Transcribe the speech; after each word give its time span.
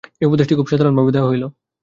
এই 0.21 0.27
উপদেশটি 0.27 0.53
খুব 0.55 0.67
সাধারণভাবে 0.71 1.11
দেওয়া 1.11 1.29
হইল। 1.31 1.43